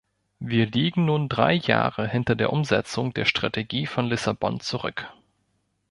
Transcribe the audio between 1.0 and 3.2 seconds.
nun drei Jahre hinter der Umsetzung